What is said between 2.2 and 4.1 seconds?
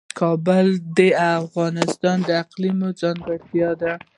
د اقلیم ځانګړتیا ده.